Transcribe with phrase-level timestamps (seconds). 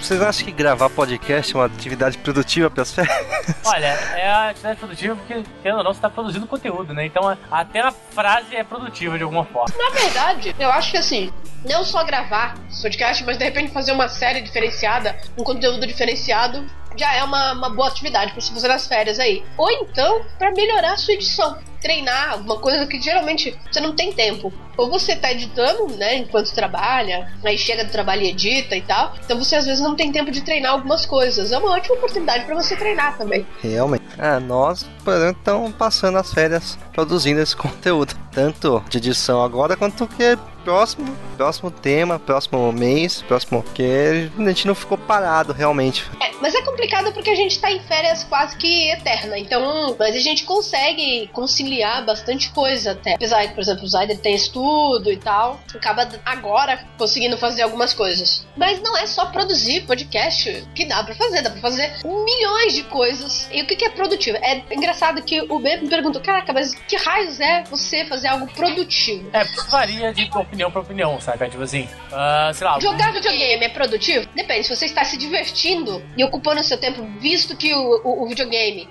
[0.00, 3.14] Vocês acham que gravar podcast é uma atividade produtiva para as férias?
[3.64, 7.06] Olha, é a atividade produtiva porque, querendo ou não, você está produzindo conteúdo, né?
[7.06, 9.72] Então até a frase é produtiva de alguma forma.
[9.76, 11.32] Na verdade, eu acho que assim,
[11.64, 16.64] não só gravar podcast, mas de repente fazer uma série diferenciada, um conteúdo diferenciado,
[16.98, 19.44] já é uma, uma boa atividade para você fazer nas férias aí.
[19.56, 24.12] Ou então, para melhorar a sua edição treinar, alguma coisa que geralmente você não tem
[24.12, 24.52] tempo.
[24.76, 29.14] Ou você tá editando, né, enquanto trabalha, aí chega do trabalho e edita e tal.
[29.24, 31.50] Então você às vezes não tem tempo de treinar algumas coisas.
[31.50, 33.46] É uma ótima oportunidade para você treinar também.
[33.60, 34.04] Realmente.
[34.18, 38.14] Ah, nós, por exemplo, estamos passando as férias produzindo esse conteúdo.
[38.32, 43.64] Tanto de edição agora quanto que próximo, próximo tema, próximo mês, próximo.
[43.74, 46.04] que a gente não ficou parado realmente.
[46.20, 49.38] É, mas é complicado porque a gente tá em férias quase que eterna.
[49.38, 53.14] Então, mas a gente consegue conciliar bastante coisa até.
[53.14, 57.94] Apesar que, por exemplo, o Zyder tem estudo e tal, acaba agora conseguindo fazer algumas
[57.94, 58.46] coisas.
[58.54, 62.82] Mas não é só produzir podcast que dá para fazer, dá pra fazer milhões de
[62.84, 63.48] coisas.
[63.50, 64.36] E o que, que é produtivo?
[64.36, 68.46] É engraçado que o B me perguntou: caraca, mas que raios é você fazer algo
[68.48, 69.30] produtivo?
[69.32, 71.48] É, varia de opinião opinião pra opinião, sabe?
[71.48, 72.80] Tipo assim, uh, sei lá.
[72.80, 74.28] Jogar videogame é produtivo?
[74.34, 74.66] Depende.
[74.66, 78.28] Se você está se divertindo e ocupando o seu tempo, visto que o, o, o
[78.28, 78.88] videogame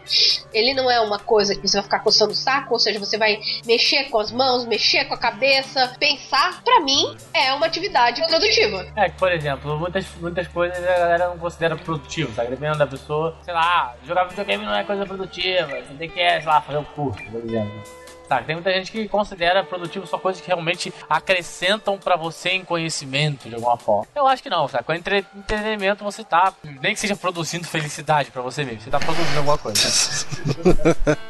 [0.54, 3.18] ele não é uma coisa que você vai ficar coçando o saco, ou seja, você
[3.18, 8.26] vai mexer com as mãos, mexer com a cabeça, pensar, pra mim, é uma atividade
[8.28, 8.86] produtiva.
[8.96, 12.50] É, por exemplo, muitas, muitas coisas a galera não considera produtivo, sabe?
[12.50, 16.46] Dependendo da pessoa, sei lá, jogar videogame não é coisa produtiva, você tem que, sei
[16.46, 18.07] lá, fazer um curso, por exemplo.
[18.28, 22.66] Tá, tem muita gente que considera produtivo só coisas que realmente acrescentam para você em
[22.66, 24.08] conhecimento de alguma forma.
[24.14, 24.84] Eu acho que não, sabe?
[24.84, 29.00] Com entre entretenimento você tá, nem que seja produzindo felicidade para você mesmo, você tá
[29.00, 29.80] produzindo alguma coisa.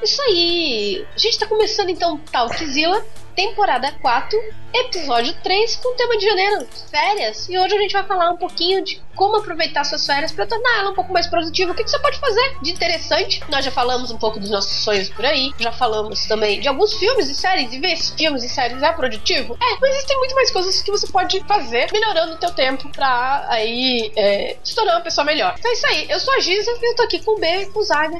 [0.01, 1.05] Isso aí.
[1.15, 3.05] A gente tá começando então Talkzilla
[3.37, 4.39] temporada 4,
[4.73, 7.47] episódio 3, com o tema de janeiro, férias.
[7.47, 10.79] E hoje a gente vai falar um pouquinho de como aproveitar suas férias para tornar
[10.79, 11.71] ela um pouco mais produtiva.
[11.71, 13.39] O que, que, você pode fazer de interessante?
[13.47, 16.93] Nós já falamos um pouco dos nossos sonhos por aí, já falamos também de alguns
[16.93, 19.55] filmes e séries, e ver filmes e séries é produtivo.
[19.61, 23.45] É, mas existem muito mais coisas que você pode fazer melhorando o teu tempo pra
[23.49, 25.53] aí é, se tornar uma pessoa melhor.
[25.59, 27.67] Então é isso aí, eu sou a Giza e eu tô aqui com o B,
[27.67, 28.19] com o Zaga,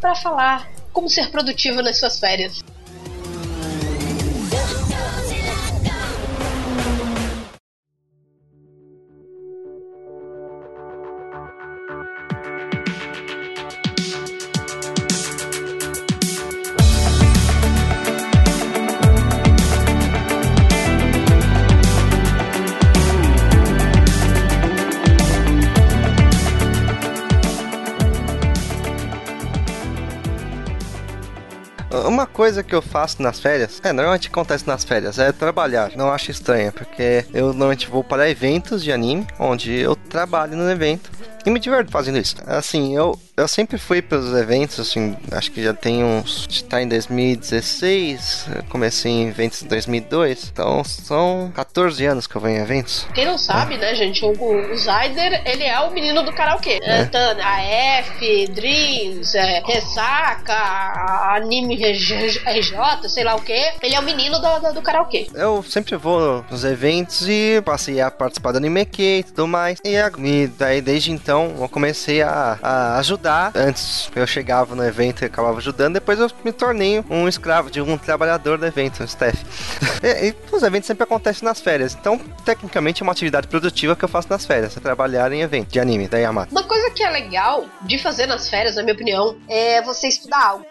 [0.00, 2.64] pra falar como ser produtivo nas suas férias.
[32.40, 35.90] Coisa que eu faço nas férias, é, normalmente acontece nas férias, é trabalhar.
[35.94, 40.70] Não acho estranho, porque eu normalmente vou para eventos de anime, onde eu trabalho no
[40.70, 41.10] evento
[41.44, 42.36] e me diverto fazendo isso.
[42.46, 46.46] Assim, eu, eu sempre fui para os eventos, assim, acho que já tem uns.
[46.50, 52.58] Está em 2016, comecei em eventos em 2002, então são 14 anos que eu venho
[52.58, 53.06] em eventos.
[53.14, 53.78] Quem não sabe, é.
[53.78, 56.78] né, gente, o, o Zyder, ele é o menino do karaokê.
[56.82, 57.08] É.
[57.42, 60.54] A F, Dreams, é, Ressaca,
[61.34, 61.76] Anime
[62.38, 63.72] RJ, sei lá o que.
[63.82, 65.28] Ele é o menino do, do, do karaokê.
[65.34, 69.78] Eu sempre vou nos eventos e passei a participar do Anime e tudo mais.
[69.84, 73.52] E, e daí, desde então, então eu comecei a, a ajudar.
[73.54, 77.80] Antes eu chegava no evento e acabava ajudando, depois eu me tornei um escravo de
[77.80, 79.38] um trabalhador do evento, um staff.
[80.02, 84.04] e, e, os eventos sempre acontecem nas férias, então tecnicamente é uma atividade produtiva que
[84.04, 86.50] eu faço nas férias, é trabalhar em evento de anime da Yamato.
[86.50, 90.44] Uma coisa que é legal de fazer nas férias, na minha opinião, é você estudar
[90.44, 90.66] algo.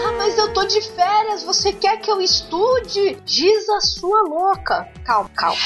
[0.00, 3.18] Porra, mas eu tô de férias, você quer que eu estude?
[3.26, 4.88] Diz a sua louca.
[5.04, 5.60] Calma, calma.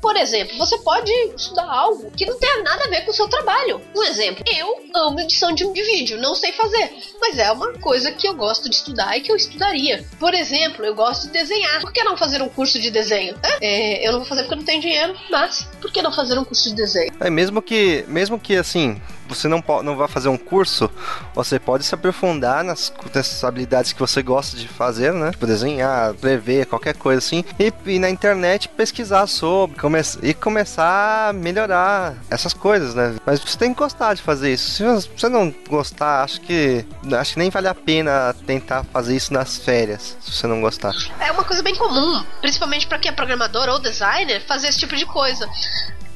[0.00, 3.28] Por exemplo, você pode estudar algo que não tenha nada a ver com o seu
[3.28, 3.80] trabalho.
[3.96, 8.12] Um exemplo, eu amo edição de, de vídeo, não sei fazer, mas é uma coisa
[8.12, 10.04] que eu gosto de estudar e que eu estudaria.
[10.18, 11.80] Por exemplo, eu gosto de desenhar.
[11.80, 13.36] Por que não fazer um curso de desenho?
[13.60, 16.44] É, eu não vou fazer porque não tenho dinheiro, mas por que não fazer um
[16.44, 17.12] curso de desenho?
[17.18, 19.00] É mesmo que, mesmo que assim,
[19.34, 20.90] você não, não vai fazer um curso,
[21.34, 25.30] você pode se aprofundar nas, nessas habilidades que você gosta de fazer, né?
[25.30, 27.44] Tipo, desenhar, prever, qualquer coisa assim.
[27.58, 33.16] E, e na internet pesquisar sobre come, e começar a melhorar essas coisas, né?
[33.24, 34.70] Mas você tem que gostar de fazer isso.
[34.70, 36.84] Se você não gostar, acho que
[37.18, 40.92] acho que nem vale a pena tentar fazer isso nas férias, se você não gostar.
[41.20, 44.96] É uma coisa bem comum, principalmente para quem é programador ou designer, fazer esse tipo
[44.96, 45.48] de coisa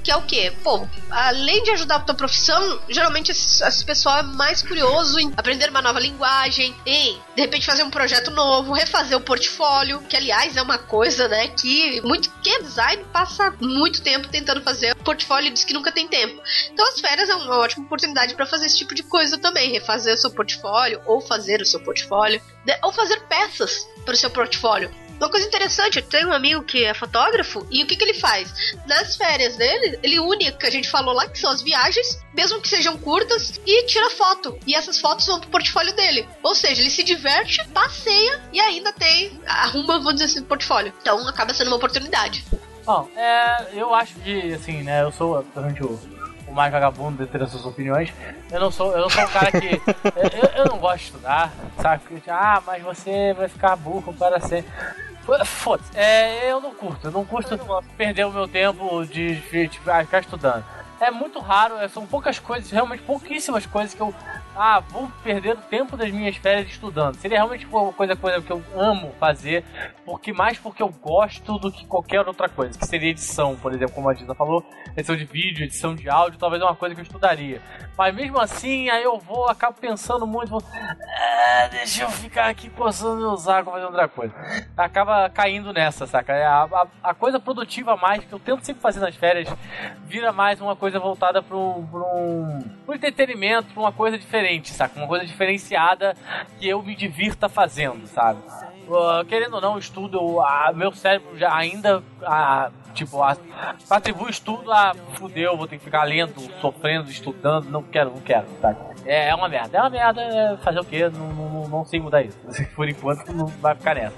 [0.07, 0.53] que é o quê?
[0.63, 5.33] Pô, além de ajudar a tua profissão, geralmente esse, esse pessoal é mais curioso em
[5.37, 10.17] aprender uma nova linguagem, em de repente fazer um projeto novo, refazer o portfólio, que
[10.17, 15.49] aliás é uma coisa, né, que muito que design passa muito tempo tentando fazer portfólio
[15.49, 16.41] e diz que nunca tem tempo.
[16.73, 20.15] Então as férias é uma ótima oportunidade para fazer esse tipo de coisa também, refazer
[20.15, 22.41] o seu portfólio ou fazer o seu portfólio,
[22.81, 24.89] ou fazer peças para o seu portfólio.
[25.17, 28.15] Uma coisa interessante, eu tenho um amigo que é fotógrafo e o que, que ele
[28.15, 28.53] faz?
[28.87, 32.61] Nas férias dele, ele une que a gente falou lá, que são as viagens, mesmo
[32.61, 34.59] que sejam curtas, e tira foto.
[34.67, 36.29] E essas fotos vão pro portfólio dele.
[36.43, 40.93] Ou seja, ele se diverte, passeia e ainda tem, arruma, vamos dizer assim, portfólio.
[41.01, 42.45] Então acaba sendo uma oportunidade.
[42.85, 46.16] Bom, é, eu acho que, assim, né, eu sou o, o
[46.57, 48.13] mais vagabundo de ter as suas opiniões.
[48.51, 49.81] Eu não sou, eu não sou um cara que.
[50.43, 52.03] eu, eu não gosto de estudar, sabe?
[52.27, 54.73] Ah, mas você vai ficar burro para sempre.
[55.45, 57.59] Foda-se, é, eu não curto, eu não curto
[57.97, 60.65] perder o meu tempo de, de, de ficar estudando.
[61.01, 64.15] É muito raro, são poucas coisas, realmente pouquíssimas coisas que eu
[64.57, 67.17] ah, vou perder o tempo das minhas férias estudando.
[67.17, 69.63] Seria realmente uma coisa, coisa que eu amo fazer,
[70.05, 73.95] porque mais porque eu gosto do que qualquer outra coisa, que seria edição, por exemplo,
[73.95, 74.65] como a Dina falou,
[74.97, 77.61] edição de vídeo, edição de áudio, talvez é uma coisa que eu estudaria.
[77.99, 82.71] Mas mesmo assim, aí eu vou, acabo pensando muito, vou, ah, deixa eu ficar aqui
[82.71, 84.35] coçando meu saco fazendo outra coisa.
[84.77, 86.33] Acaba caindo nessa, saca?
[86.33, 89.49] É a, a, a, coisa produtiva mais, que eu tento sempre fazer nas férias,
[90.07, 91.87] vira mais uma coisa voltada para um,
[92.89, 94.99] um, entretenimento, pra uma coisa diferente saca?
[94.99, 96.15] Uma coisa diferenciada
[96.59, 98.41] que eu me divirta fazendo, sabe?
[98.89, 103.19] Uh, querendo ou não, estudo, uh, meu cérebro já ainda uh, Tipo,
[103.91, 108.47] atribui estudo a fudeu, vou ter que ficar lendo, sofrendo, estudando, não quero, não quero,
[108.61, 108.75] tá?
[109.05, 111.09] É, é uma merda, é uma merda, é fazer o quê?
[111.11, 112.39] Não, não, não sei mudar isso.
[112.75, 114.17] Por enquanto não vai ficar nessa.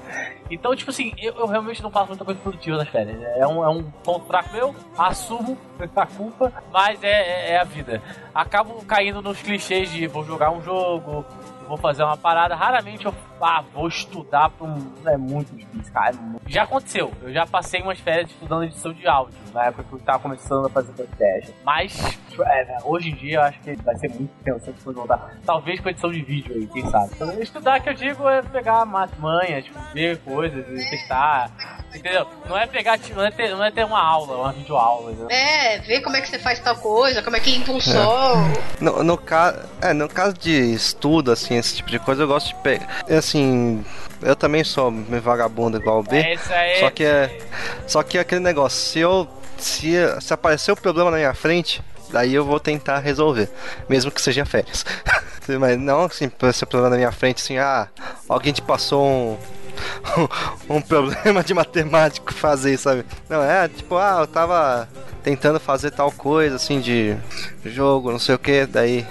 [0.49, 3.21] Então, tipo assim, eu, eu realmente não faço muita coisa produtiva nas férias.
[3.37, 5.59] É um, é um ponto fraco meu, assumo
[5.97, 8.01] a culpa, mas é, é, é a vida.
[8.33, 11.27] Acabo caindo nos clichês de vou jogar um jogo,
[11.69, 14.93] vou fazer uma parada, raramente eu ah, vou estudar pra um.
[15.07, 16.15] É muito difícil, cara.
[16.15, 16.51] É.
[16.51, 17.13] Já aconteceu.
[17.23, 20.67] Eu já passei umas férias estudando edição de áudio, na época que eu tava começando
[20.67, 21.55] a fazer podcast.
[21.65, 25.35] Mas, é, né, hoje em dia eu acho que vai ser muito pensante depois voltar.
[25.45, 27.11] Talvez com edição de vídeo aí, quem sabe.
[27.15, 31.51] Então, estudar que eu digo é pegar manhas, tipo, ver coisas e testar.
[31.95, 32.27] Entendeu?
[32.47, 35.13] Não é pegar, tipo, não é ter, não é ter uma aula, uma videoaula.
[35.13, 35.31] Entendeu?
[35.31, 38.53] É, ver como é que você faz tal coisa, como é que limpa um som.
[38.81, 39.55] No, no, ca...
[39.81, 42.87] é, no caso de estudo, assim, esse tipo de coisa, eu gosto de pegar.
[43.09, 43.85] Assim,
[44.23, 46.17] eu também sou meio vagabundo igual o B.
[46.17, 46.81] É isso aí.
[46.81, 47.39] Só que é.
[47.87, 49.29] Só que é aquele negócio, se eu.
[49.57, 53.51] Se, se aparecer o problema na minha frente, daí eu vou tentar resolver.
[53.89, 54.85] Mesmo que seja férias.
[55.59, 57.89] Mas não assim, esse problema na minha frente, assim, ah,
[58.29, 59.39] alguém te passou um
[60.69, 63.05] um problema de matemático fazer, sabe?
[63.29, 64.89] Não, é tipo, ah, eu tava
[65.23, 67.17] tentando fazer tal coisa, assim, de
[67.65, 69.07] jogo, não sei o que, daí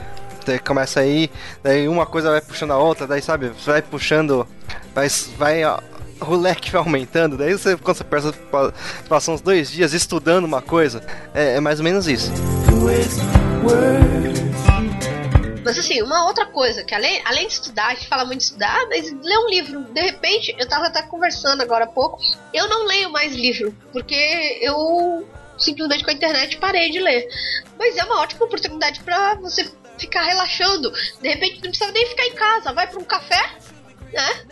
[0.66, 1.30] começa aí,
[1.62, 4.48] daí uma coisa vai puxando a outra, daí sabe, vai puxando,
[4.96, 5.80] vai, vai ó,
[6.22, 8.34] o leque vai aumentando, daí você, quando você pensa,
[9.10, 11.04] passa uns dois dias estudando uma coisa,
[11.34, 12.32] é, é mais ou menos isso.
[15.68, 18.46] Mas assim, uma outra coisa, que além, além de estudar, a gente fala muito de
[18.46, 19.82] estudar, mas ler um livro.
[19.82, 22.22] De repente, eu tava até conversando agora há pouco,
[22.54, 25.28] eu não leio mais livro, porque eu
[25.58, 27.28] simplesmente com a internet parei de ler.
[27.78, 30.90] Mas é uma ótima oportunidade para você ficar relaxando.
[31.22, 33.58] De repente, não precisa nem ficar em casa, vai para um café,
[34.14, 34.46] né?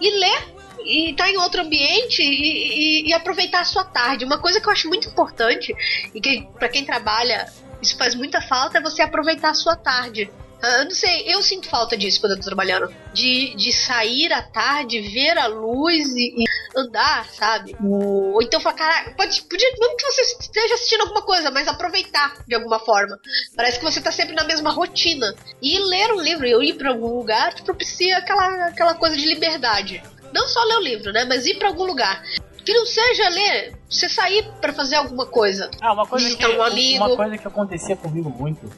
[0.00, 0.54] E ler
[0.86, 4.24] e tá em outro ambiente e, e, e, aproveitar a sua tarde.
[4.24, 5.74] Uma coisa que eu acho muito importante
[6.14, 10.32] e que para quem trabalha isso faz muita falta é você aproveitar a sua tarde.
[10.62, 12.94] Ah, eu não sei, eu sinto falta disso quando eu tô trabalhando.
[13.12, 16.44] De, de sair à tarde, ver a luz e, e
[16.76, 17.74] andar, sabe?
[17.82, 22.34] Ou então falar, cara, pode, podia, mesmo que você esteja assistindo alguma coisa, mas aproveitar
[22.46, 23.18] de alguma forma.
[23.56, 25.34] Parece que você tá sempre na mesma rotina.
[25.60, 29.26] E ler um livro, eu ir pra algum lugar, te propicia aquela, aquela coisa de
[29.26, 30.00] liberdade.
[30.32, 31.24] Não só ler o livro, né?
[31.24, 32.22] Mas ir para algum lugar.
[32.64, 35.68] Que não seja ler, você sair para fazer alguma coisa.
[35.80, 37.04] Ah, uma coisa que, um amigo.
[37.04, 38.70] Uma coisa que acontecia comigo muito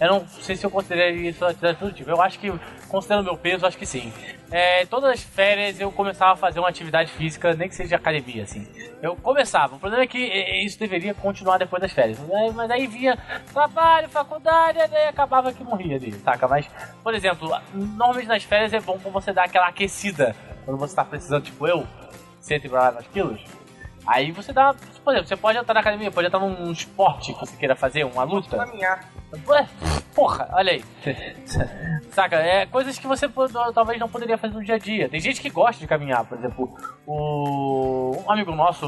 [0.00, 2.10] eu não sei se eu consideraria isso atividade produtiva.
[2.10, 2.50] Eu acho que,
[2.88, 4.10] considerando meu peso, acho que sim.
[4.50, 8.44] É, todas as férias eu começava a fazer uma atividade física, nem que seja academia,
[8.44, 8.66] assim.
[9.02, 9.76] Eu começava.
[9.76, 10.18] O problema é que
[10.64, 12.18] isso deveria continuar depois das férias.
[12.54, 13.18] Mas aí via
[13.52, 16.48] trabalho, faculdade, aí acabava que morria ali, saca?
[16.48, 16.66] Mas,
[17.02, 20.34] por exemplo, normalmente nas férias é bom pra você dar aquela aquecida.
[20.64, 21.86] Quando você tá precisando, tipo eu,
[22.40, 23.44] 100 e mais quilos.
[24.06, 24.74] Aí você dá.
[25.04, 28.04] Por exemplo, você pode entrar na academia, pode entrar num esporte que você queira fazer,
[28.04, 28.56] uma luta.
[28.56, 29.04] Caminhar.
[30.14, 30.84] Porra, olha aí.
[32.10, 32.36] Saca?
[32.36, 33.28] É coisas que você
[33.74, 35.08] talvez não poderia fazer no dia a dia.
[35.08, 38.86] Tem gente que gosta de caminhar, por exemplo, o um amigo nosso,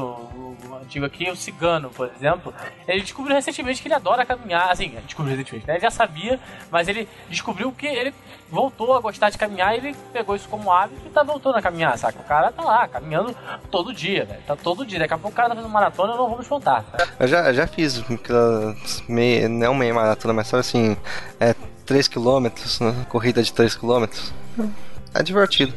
[0.67, 2.53] o antigo aqui, o Cigano, por exemplo,
[2.87, 4.71] ele descobriu recentemente que ele adora caminhar.
[4.71, 5.73] Assim, descobriu recentemente, né?
[5.73, 6.39] Ele já sabia,
[6.71, 8.13] mas ele descobriu que ele
[8.49, 11.61] voltou a gostar de caminhar e ele pegou isso como hábito e tá voltando a
[11.61, 12.19] caminhar, saca?
[12.19, 13.35] O cara tá lá, caminhando
[13.71, 14.41] todo dia, velho.
[14.45, 14.99] Tá todo dia.
[14.99, 16.83] Daqui a pouco o cara tá fazendo maratona, eu não vou me espantar.
[16.83, 17.07] Tá?
[17.19, 18.03] Eu já, já fiz
[19.07, 20.95] meia, não meia maratona, mas só assim,
[21.39, 21.55] é
[21.85, 23.05] 3km, né?
[23.09, 24.31] corrida de 3km.
[25.13, 25.73] É divertido.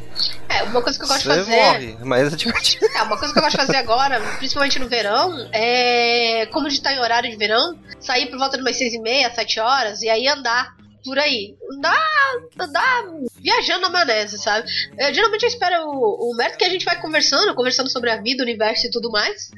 [0.67, 1.57] É, uma coisa que eu gosto de fazer.
[1.57, 2.87] morre, mas é divertido.
[2.87, 6.47] É, uma coisa que eu gosto de fazer agora, principalmente no verão, é.
[6.47, 8.99] Como a gente tá em horário de verão, sair por volta de umas seis e
[9.01, 11.55] meia, sete horas, e aí andar por aí.
[11.73, 12.07] Andar,
[12.59, 13.05] andar
[13.37, 14.69] viajando na maionese, sabe?
[14.99, 18.21] Eu, geralmente eu espero o, o método que a gente vai conversando, conversando sobre a
[18.21, 19.51] vida, o universo e tudo mais.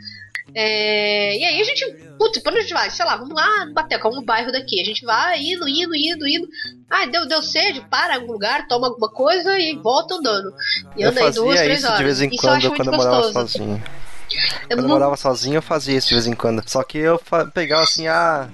[0.54, 1.84] É, e aí a gente,
[2.18, 4.80] putz, quando a gente vai, sei lá, vamos lá no Bateca, um bairro daqui.
[4.80, 6.48] A gente vai indo, indo, indo, indo.
[6.90, 10.52] Ah, deu, deu sede, para em algum lugar, toma alguma coisa e volta andando.
[10.96, 11.98] E Eu anda aí duas, fazia três isso horas.
[11.98, 13.48] de vez em Isso eu quando, muito quando eu morava gostoso.
[13.48, 13.82] sozinho.
[14.30, 16.62] Eu Quando eu não- morava sozinho, eu fazia isso de vez em quando.
[16.68, 17.20] Só que eu
[17.54, 18.48] pegava assim, ah,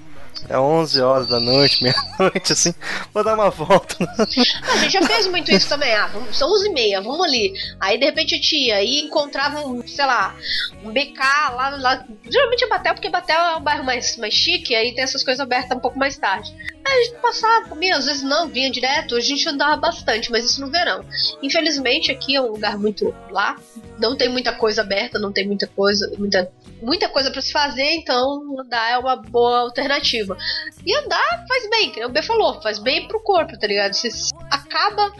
[0.48, 2.74] é 11 horas da noite, meia-noite, assim,
[3.12, 3.96] vou dar uma volta.
[4.18, 5.92] A gente já fez muito isso também.
[5.94, 7.54] Ah, vamos, são 11 e meia, vamos ali.
[7.80, 10.34] Aí de repente a tia aí encontrava um, sei lá,
[10.82, 12.04] um BK lá, lá.
[12.28, 15.40] Geralmente é Batel, porque Batel é um bairro mais, mais chique, aí tem essas coisas
[15.40, 16.54] abertas um pouco mais tarde.
[16.84, 20.44] Aí a gente passava, comia, às vezes não, vinha direto, a gente andava bastante, mas
[20.44, 21.04] isso no verão.
[21.42, 23.56] Infelizmente aqui é um lugar muito lá,
[23.98, 26.50] não tem muita coisa aberta, não tem muita coisa, muita,
[26.84, 30.36] muita coisa para se fazer, então andar é uma boa alternativa.
[30.84, 33.94] E andar faz bem, o B falou, faz bem pro corpo, tá ligado?
[33.94, 34.08] Você
[34.50, 35.10] acaba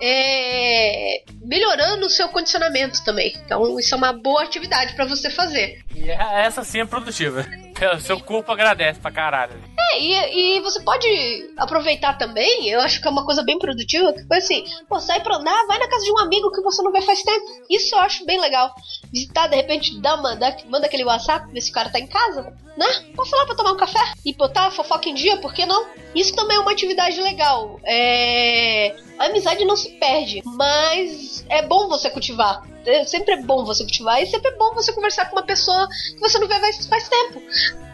[0.00, 3.34] é, melhorando o seu condicionamento também.
[3.44, 5.80] Então, isso é uma boa atividade pra você fazer.
[5.94, 7.44] E é- essa sim é produtiva.
[8.00, 9.52] Seu corpo agradece pra caralho.
[9.78, 14.12] É, e, e você pode aproveitar também, eu acho que é uma coisa bem produtiva,
[14.12, 16.82] que foi assim, pô, sai pra andar, vai na casa de um amigo que você
[16.82, 17.44] não vê faz tempo.
[17.68, 18.74] Isso eu acho bem legal.
[19.12, 22.42] Visitar, de repente, dá dá, manda aquele WhatsApp, ver se o cara tá em casa,
[22.76, 22.86] né?
[23.16, 25.86] Passa lá pra tomar um café e botar fofoca em dia, por que não?
[26.14, 27.80] Isso também é uma atividade legal.
[27.84, 28.96] É...
[29.18, 32.62] A amizade não se perde, mas é bom você cultivar.
[32.84, 35.88] É, Sempre é bom você cultivar e sempre é bom você conversar com uma pessoa
[35.88, 37.42] que você não vê faz, faz tempo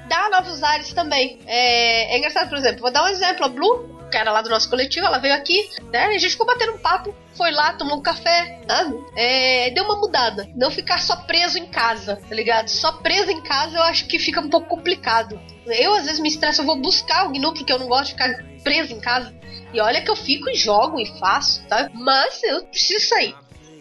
[0.09, 1.39] dá novos ares também.
[1.47, 3.45] É, é engraçado, por exemplo, vou dar um exemplo.
[3.45, 6.07] A Blue, que era lá do nosso coletivo, ela veio aqui, né?
[6.07, 8.93] A gente ficou batendo um papo, foi lá, tomou um café, né?
[9.17, 10.49] É, deu uma mudada.
[10.55, 12.69] Não ficar só preso em casa, tá ligado?
[12.69, 15.41] Só preso em casa eu acho que fica um pouco complicado.
[15.67, 18.13] Eu, às vezes, me estresso, eu vou buscar o GNU, porque eu não gosto de
[18.13, 19.33] ficar preso em casa.
[19.73, 21.89] E olha que eu fico e jogo e faço, tá?
[21.95, 23.35] Mas eu preciso sair.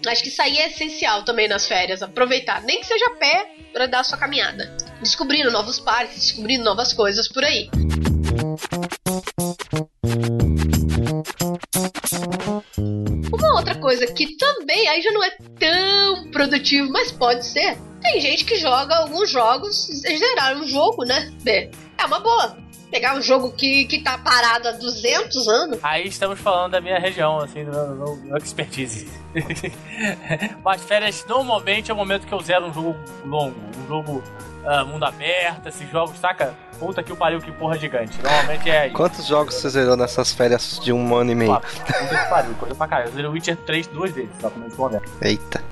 [0.08, 2.02] Acho que sair é essencial também nas férias.
[2.02, 4.76] Aproveitar, nem que seja a pé, pra dar a sua caminhada.
[5.02, 7.70] Descobrindo novos parques, descobrindo novas coisas por aí.
[13.34, 17.78] Uma outra coisa que também aí já não é tão produtivo, mas pode ser.
[18.02, 21.32] Tem gente que joga alguns jogos, zerar um jogo, né?
[21.46, 22.61] É uma boa.
[22.92, 25.80] Pegar um jogo que, que tá parado há 200 anos.
[25.82, 29.08] Aí estamos falando da minha região, assim, do meu, do meu expertise.
[30.64, 32.96] Mas férias normalmente é o momento que eu zero um jogo
[33.26, 34.24] longo, um jogo
[34.66, 36.54] ah, mundo aberto, esses jogos, saca?
[36.78, 38.22] Puta que o pariu, que porra gigante.
[38.22, 38.96] Normalmente é isso.
[38.96, 41.60] Quantos jogos você zerou nessas férias de um ano e meio?
[41.60, 43.10] Puta que pariu, coisa pra caralho.
[43.10, 45.10] Eu zerei o Witcher 3 duas vezes, só como momento.
[45.22, 45.64] Eita.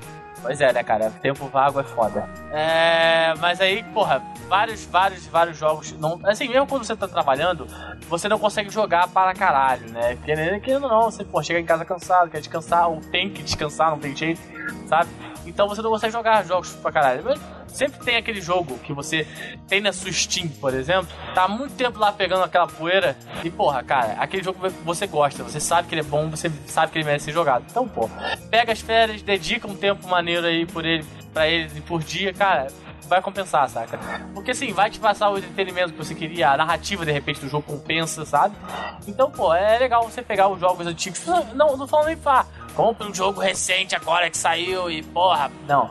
[0.42, 1.10] Pois é, né, cara?
[1.22, 2.28] Tempo vago é foda.
[2.52, 3.34] É.
[3.38, 5.92] Mas aí, porra, vários, vários, vários jogos.
[5.92, 7.66] Não, assim, mesmo quando você tá trabalhando,
[8.08, 10.16] você não consegue jogar para caralho, né?
[10.24, 13.90] Querendo, querendo não, você, pô, chega em casa cansado, quer descansar, ou tem que descansar,
[13.90, 14.40] não tem jeito,
[14.88, 15.10] sabe?
[15.46, 17.22] Então você não consegue jogar jogos pra caralho.
[17.24, 17.40] Mas
[17.72, 19.26] sempre tem aquele jogo que você
[19.68, 23.50] tem na sua Steam, por exemplo, tá há muito tempo lá pegando aquela poeira e,
[23.50, 26.92] porra, cara, aquele jogo que você gosta, você sabe que ele é bom, você sabe
[26.92, 27.64] que ele merece ser jogado.
[27.70, 28.08] Então, pô,
[28.50, 32.68] pega as férias, dedica um tempo maneiro aí por ele, pra ele por dia, cara.
[33.08, 33.98] Vai compensar, saca?
[34.32, 37.48] Porque assim, vai te passar o entretenimento que você queria, a narrativa de repente do
[37.48, 38.54] jogo compensa, sabe?
[39.04, 41.26] Então, pô, é legal você pegar os jogos antigos.
[41.26, 42.46] Não, não falando nem pá,
[42.76, 45.90] compra um jogo recente agora que saiu e porra, não.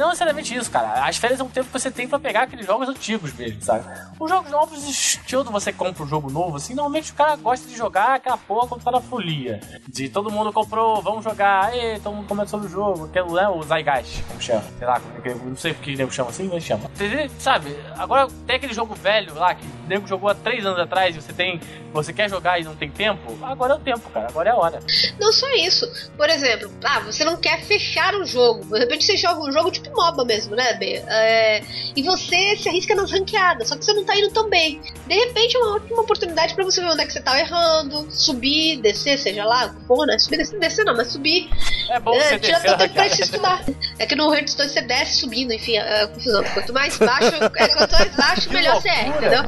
[0.00, 1.06] Não necessariamente isso, cara.
[1.06, 3.84] As férias é um tempo que você tem pra pegar aqueles jogos antigos mesmo, sabe?
[4.18, 7.76] Os jogos novos, estilo você compra um jogo novo, assim, normalmente o cara gosta de
[7.76, 9.60] jogar aquela porra quando tá na folia.
[9.86, 13.22] De todo mundo comprou, vamos jogar, aí, todo mundo comenta sobre o jogo, que é
[13.22, 14.64] o, né, o Zygeist, como chama.
[14.78, 16.90] Sei lá, é não sei porque o nego chama assim, mas chama.
[17.38, 21.14] Sabe, agora tem aquele jogo velho lá, que o nego jogou há três anos atrás
[21.14, 21.60] e você tem.
[21.92, 23.36] Você quer jogar e não tem tempo?
[23.42, 24.78] Agora é o tempo, cara, agora é a hora.
[25.20, 25.84] Não só isso.
[26.16, 28.64] Por exemplo, ah, você não quer fechar um jogo.
[28.64, 31.02] De repente você joga um jogo tipo MOBA mesmo, né, B?
[31.06, 31.62] É,
[31.96, 34.80] e você se arrisca nas ranqueadas, só que você não tá indo tão bem.
[35.06, 38.06] De repente é uma ótima oportunidade para você ver onde é que você tá errando,
[38.10, 40.18] subir, descer, seja lá o que for, né?
[40.18, 41.48] Subir, descer, descer não, mas subir.
[41.88, 43.64] É bom é, você tira teu tempo pra se estudar.
[43.98, 46.44] É que no Hearthstone você desce subindo, enfim, é, é confusão.
[46.54, 49.42] Quanto mais baixo, é, quanto mais baixo, melhor você é, entendeu?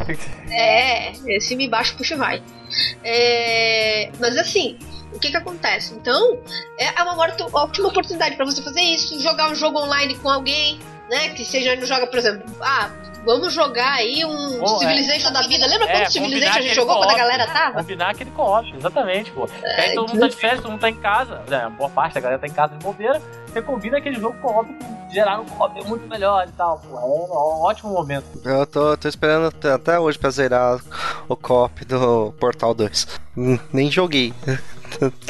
[0.51, 2.43] É, esse me baixo puxa vai.
[3.05, 4.79] É, mas assim,
[5.13, 5.95] o que que acontece?
[5.95, 6.39] Então,
[6.79, 10.79] é uma ótima oportunidade para você fazer isso, jogar um jogo online com alguém,
[11.11, 11.31] né?
[11.31, 12.91] Que seja não joga, por exemplo, ah,
[13.25, 15.33] vamos jogar aí um Bom, Civilization é.
[15.33, 15.67] da vida.
[15.67, 17.79] Lembra é, quando Civilization a gente jogou quando a galera tava?
[17.79, 19.49] Combinar aquele co-op, exatamente, pô.
[19.63, 21.43] É, aí todo mundo tá de férias, todo mundo tá em casa.
[21.51, 23.21] É, boa parte da galera tá em casa de bobeira.
[23.47, 24.69] Você combina aquele jogo co-op
[25.13, 26.97] gerar um co-op muito melhor e tal, pô.
[26.97, 28.25] É um ótimo momento.
[28.45, 30.81] Eu tô, tô esperando até hoje pra zerar
[31.29, 33.21] o co-op do Portal 2.
[33.73, 34.33] Nem joguei.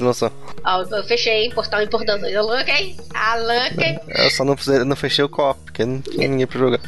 [0.00, 0.31] Noção.
[0.64, 2.37] Ó, eu fechei, portal em portal 2.
[2.37, 2.97] Alô, quem?
[3.14, 3.99] Alô, quem?
[4.09, 6.81] Eu só não, não fechei o copo, porque não tinha ninguém pra jogar.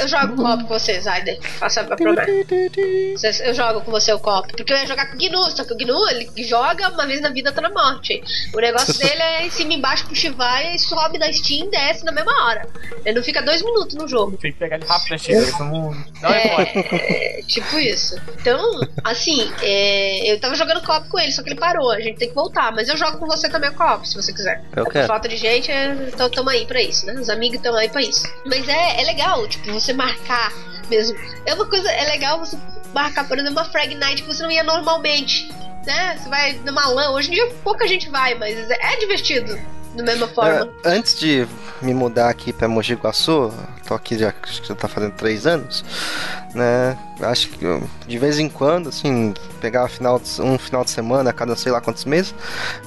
[0.00, 1.40] Eu jogo o copo com você, Zayder.
[1.40, 2.22] Faça a problema.
[2.26, 4.48] Eu jogo com você o copo.
[4.56, 7.20] Porque eu ia jogar com o Gnu, só que o Gnu, ele joga uma vez
[7.20, 8.22] na vida, tá na morte.
[8.54, 11.70] O negócio dele é em cima e embaixo pro Shivai e sobe na Steam e
[11.70, 12.68] desce na mesma hora.
[13.04, 14.36] Ele não fica dois minutos no jogo.
[14.36, 18.16] Tem que pegar ele rápido na Steam, não, não é, é, tipo isso.
[18.40, 21.90] Então, assim, é, eu tava jogando copo com ele, só que ele parou.
[21.90, 22.72] A gente tem que voltar.
[22.72, 24.62] Mas eu jogo com você também o co se você quiser.
[24.74, 25.06] Eu quero.
[25.06, 25.70] Falta de gente,
[26.12, 27.14] então tamo aí pra isso, né?
[27.14, 28.26] Os amigos estão aí pra isso.
[28.44, 30.52] Mas é, é legal, tipo, você marcar
[30.88, 31.16] mesmo.
[31.46, 32.58] É uma coisa, é legal você
[32.92, 35.48] marcar, por exemplo, uma Frag Night que você não ia normalmente.
[35.86, 36.18] Né?
[36.18, 37.10] Você vai numa LAN.
[37.12, 39.58] Hoje em dia pouca gente vai, mas é divertido
[39.98, 40.70] da mesma forma.
[40.84, 41.46] É, antes de
[41.82, 43.52] me mudar aqui pra Mogi Guaçu,
[43.86, 45.84] tô aqui já, já tá fazendo três anos,
[46.54, 46.96] né?
[47.20, 47.66] Acho que
[48.06, 51.72] de vez em quando, assim, pegar final de, um final de semana a cada sei
[51.72, 52.34] lá quantos meses,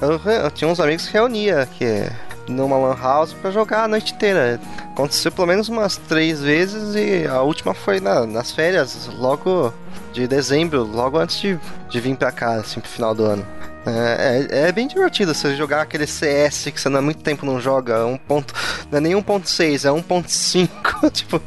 [0.02, 2.10] eu, eu tinha uns amigos que reunia que
[2.48, 4.60] numa lan house para jogar a noite inteira.
[4.92, 9.74] Aconteceu pelo menos umas três vezes e a última foi na, nas férias, logo
[10.14, 13.46] de dezembro, logo antes de, de vir para cá, assim, pro final do ano.
[13.86, 17.60] É, é, é, bem divertido você jogar aquele CS que você há muito tempo não
[17.60, 18.06] joga.
[18.06, 18.54] Um ponto,
[18.92, 21.12] não é nem 1.6, é 1.5.
[21.12, 21.42] tipo,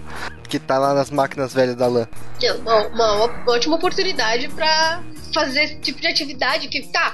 [0.49, 2.09] que tá lá nas máquinas velhas da LAN.
[2.43, 7.13] É uma, uma ótima oportunidade para fazer esse tipo de atividade que, tá,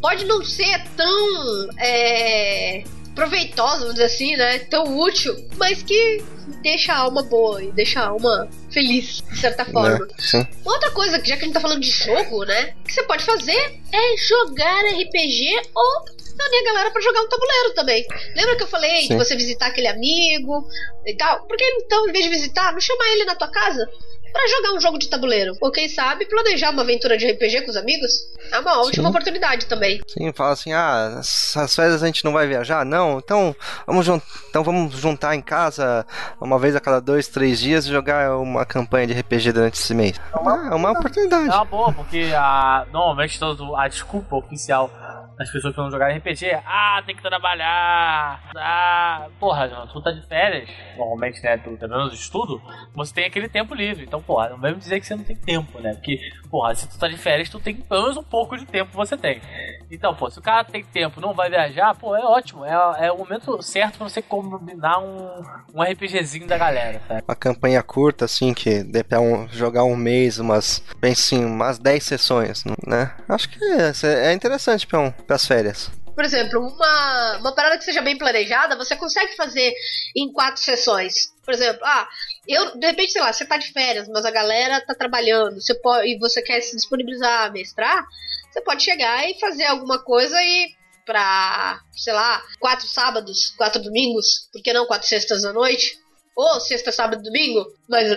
[0.00, 2.82] pode não ser tão é,
[3.14, 4.58] proveitosa, vamos dizer assim, né?
[4.60, 6.22] Tão útil, mas que
[6.62, 10.06] deixa a alma boa e deixa a alma feliz, de certa forma.
[10.34, 12.74] É, Outra coisa, já que a gente tá falando de jogo, né?
[12.84, 16.04] Que você pode fazer é jogar RPG ou
[16.40, 18.06] reunir a galera para jogar um tabuleiro também.
[18.34, 19.08] Lembra que eu falei sim.
[19.08, 20.66] de você visitar aquele amigo
[21.06, 21.46] e tal?
[21.46, 23.88] Por que então, em vez de visitar, não chamar ele na tua casa?
[24.32, 25.52] Para jogar um jogo de tabuleiro.
[25.60, 28.10] Ou quem sabe planejar uma aventura de RPG com os amigos.
[28.52, 29.10] É uma ótima Sim.
[29.10, 30.00] oportunidade também.
[30.06, 32.84] Sim, fala assim: ah, as férias a gente não vai viajar?
[32.84, 33.54] Não, então
[33.86, 34.06] vamos,
[34.48, 36.06] então vamos juntar em casa
[36.40, 39.94] uma vez a cada dois, três dias e jogar uma campanha de RPG durante esse
[39.94, 40.20] mês.
[40.32, 41.48] É uma, é uma oportunidade.
[41.48, 43.38] É uma boa, porque a, normalmente
[43.76, 44.90] a desculpa oficial
[45.38, 50.26] as pessoas que vão jogar RPG, ah, tem que trabalhar, ah, porra, tu tá de
[50.26, 52.60] férias, normalmente, né, tu tá dando estudo,
[52.94, 55.78] você tem aquele tempo livre, então, porra, não vamos dizer que você não tem tempo,
[55.80, 56.18] né, porque,
[56.50, 59.16] porra, se tu tá de férias, tu tem pelo menos um pouco de tempo você
[59.16, 59.40] tem.
[59.90, 63.12] Então, pô, se o cara tem tempo não vai viajar, pô, é ótimo, é, é
[63.12, 65.42] o momento certo pra você combinar um,
[65.74, 67.24] um RPGzinho da galera, sabe?
[67.26, 71.78] Uma campanha curta, assim, que dê pra um, jogar um mês, umas, bem assim, umas
[71.78, 73.92] 10 sessões, né, acho que é,
[74.28, 75.90] é interessante pra um pras férias?
[76.14, 79.72] Por exemplo, uma, uma parada que seja bem planejada, você consegue fazer
[80.14, 81.32] em quatro sessões.
[81.42, 82.06] Por exemplo, ah,
[82.46, 85.74] eu, de repente, sei lá, você tá de férias, mas a galera tá trabalhando, você
[85.74, 88.04] pode, e você quer se disponibilizar a mestrar,
[88.50, 90.74] você pode chegar e fazer alguma coisa e
[91.04, 95.98] pra, sei lá, quatro sábados, quatro domingos, por que não quatro sextas à noite?
[96.36, 98.16] Ou sexta, sábado, domingo, mas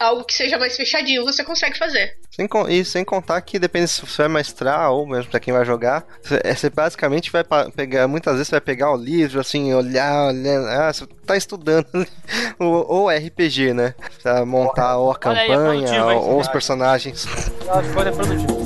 [0.00, 2.16] algo que seja mais fechadinho, você consegue fazer.
[2.30, 5.64] Sem, e sem contar que depende se você vai mestrar ou mesmo pra quem vai
[5.64, 6.06] jogar,
[6.42, 7.44] é, você basicamente vai
[7.76, 11.86] pegar, muitas vezes você vai pegar o livro, assim, olhar, olhar, ah, você tá estudando
[12.58, 13.94] ou, RPG, né?
[14.22, 17.26] Pra montar ou a campanha, aí, é ou, ou os personagens.
[17.66, 18.60] Eu acho que é produtivo.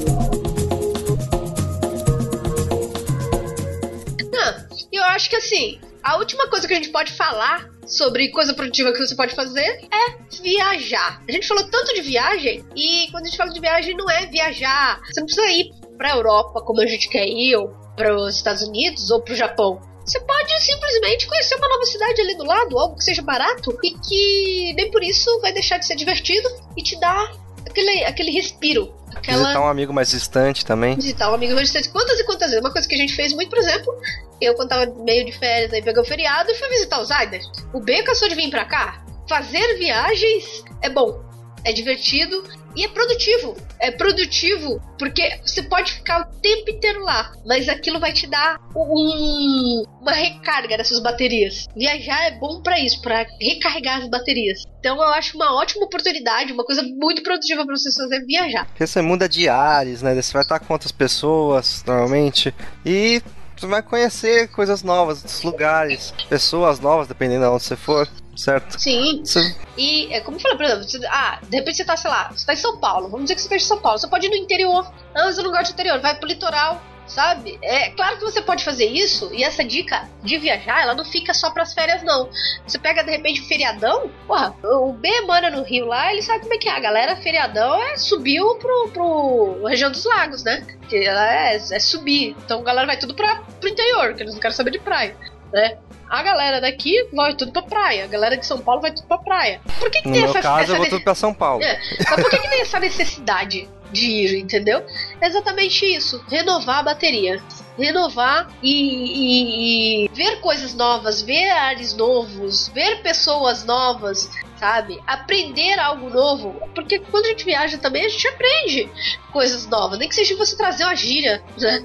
[4.32, 8.54] Não, eu acho que assim, a última coisa que a gente pode falar sobre coisa
[8.54, 11.22] produtiva que você pode fazer é viajar.
[11.26, 14.26] A gente falou tanto de viagem e quando a gente fala de viagem não é
[14.26, 15.00] viajar.
[15.06, 18.36] Você não precisa ir para a Europa como a gente quer ir ou para os
[18.36, 19.80] Estados Unidos ou para o Japão.
[20.04, 23.92] Você pode simplesmente conhecer uma nova cidade ali do lado, algo que seja barato e
[23.92, 27.32] que nem por isso vai deixar de ser divertido e te dar
[27.66, 29.38] aquele, aquele respiro Aquela...
[29.38, 30.96] Visitar um amigo mais distante também.
[30.96, 31.90] Visitar um amigo mais distante.
[31.90, 32.64] Quantas e quantas vezes?
[32.64, 33.94] Uma coisa que a gente fez muito, por exemplo,
[34.40, 37.40] eu quando tava meio de férias, aí pegou o feriado e fui visitar o Zayder.
[37.72, 39.04] O B cansou de vir pra cá.
[39.28, 41.24] Fazer viagens é bom
[41.64, 42.44] é divertido
[42.76, 43.56] e é produtivo.
[43.78, 48.58] É produtivo porque você pode ficar o tempo inteiro lá, mas aquilo vai te dar
[48.74, 51.66] um, uma recarga dessas baterias.
[51.76, 54.64] Viajar é bom para isso, para recarregar as baterias.
[54.80, 58.66] Então eu acho uma ótima oportunidade, uma coisa muito produtiva para vocês fazerem viajar.
[58.66, 60.14] Porque você muda de ares, né?
[60.14, 63.22] Você vai estar com outras pessoas normalmente e
[63.56, 68.78] você vai conhecer coisas novas, outros lugares, pessoas novas, dependendo de onde você for certo?
[68.80, 69.24] Sim.
[69.24, 69.54] Sim.
[69.76, 72.30] E é como eu falei, por exemplo, você, ah, de repente você tá, sei lá,
[72.30, 74.26] você tá em São Paulo, vamos dizer que você tá em São Paulo, você pode
[74.26, 77.58] ir no interior, ah, mas eu não gosto do interior, vai pro litoral, sabe?
[77.62, 81.34] É claro que você pode fazer isso, e essa dica de viajar, ela não fica
[81.34, 82.28] só pras férias, não.
[82.66, 86.40] Você pega de repente o feriadão, porra, o B mora no Rio lá, ele sabe
[86.40, 86.72] como é que é.
[86.72, 90.66] A galera, feriadão é subiu pro, pro região dos lagos, né?
[90.88, 92.36] Que ela é, é subir.
[92.44, 95.16] Então a galera vai tudo pra, pro interior, que eles não querem saber de praia,
[95.54, 95.78] né?
[96.10, 98.04] A galera daqui vai tudo pra praia.
[98.04, 99.60] A galera de São Paulo vai tudo pra praia.
[99.78, 101.62] Por que, que no tem essa caso, essa eu vou tudo pra São Paulo.
[101.62, 101.80] É.
[102.10, 104.84] Mas por que, que tem essa necessidade de ir, entendeu?
[105.20, 106.22] É exatamente isso.
[106.28, 107.40] Renovar a bateria.
[107.78, 115.00] Renovar e, e, e ver coisas novas, ver ares novos, ver pessoas novas, sabe?
[115.06, 116.60] Aprender algo novo.
[116.74, 118.90] Porque quando a gente viaja também, a gente aprende
[119.32, 119.98] coisas novas.
[119.98, 121.84] Nem que seja você trazer uma gíria, né?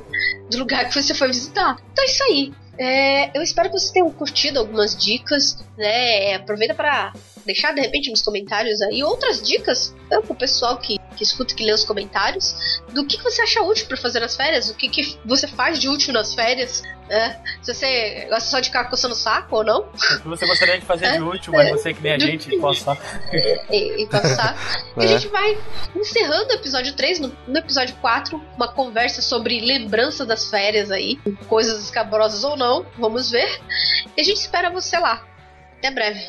[0.49, 1.77] Do lugar que você foi visitar.
[1.91, 2.53] Então é isso aí.
[2.79, 6.35] É, eu espero que vocês tenham curtido algumas dicas, né?
[6.35, 7.11] Aproveita para
[7.45, 11.65] deixar de repente nos comentários aí outras dicas né, pro pessoal que, que escuta, que
[11.65, 12.55] lê os comentários,
[12.93, 15.79] do que, que você acha útil para fazer nas férias, o que, que você faz
[15.79, 17.39] de útil nas férias, né?
[17.61, 19.81] Se você gosta só de ficar coçando o saco ou não.
[19.81, 22.55] O que você gostaria de fazer é, de útil, mas você que nem a gente
[22.57, 22.97] possa.
[23.71, 24.55] E, e passar.
[24.97, 25.01] É.
[25.01, 25.57] E a gente vai
[25.95, 31.17] encerrando o episódio 3, no, no episódio 4, uma conversa sobre lembranças das férias aí,
[31.47, 33.61] coisas escabrosas ou não, vamos ver.
[34.17, 35.23] E a gente espera você lá.
[35.77, 36.27] Até breve.